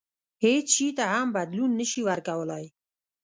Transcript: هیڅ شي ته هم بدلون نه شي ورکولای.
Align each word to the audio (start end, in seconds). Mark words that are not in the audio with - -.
هیڅ 0.43 0.65
شي 0.75 0.87
ته 0.97 1.03
هم 1.13 1.27
بدلون 1.35 1.69
نه 1.79 1.85
شي 1.91 2.01
ورکولای. 2.09 2.65